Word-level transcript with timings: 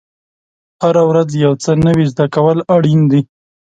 هره 0.81 1.03
ورځ 1.09 1.29
یو 1.43 1.53
څه 1.63 1.71
نوی 1.85 2.05
زده 2.13 2.25
کول 2.35 2.57
اړین 2.75 3.01
دي. 3.11 3.21